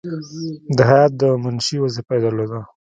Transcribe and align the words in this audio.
د 0.75 0.79
هیات 0.89 1.11
د 1.21 1.23
منشي 1.43 1.77
وظیفه 1.81 2.13
یې 2.15 2.21
درلوده. 2.23 2.59